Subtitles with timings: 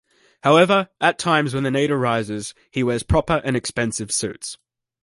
[0.41, 4.57] However, at times when the need arises, he wears proper and expensive suits.